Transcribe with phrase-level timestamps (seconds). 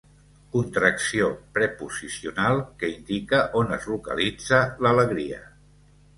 [0.53, 1.27] Contracció
[1.57, 5.41] preposicional que indica on es localitza l'alegria.